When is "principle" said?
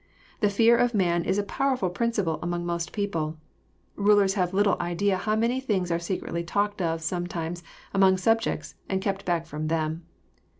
1.91-2.39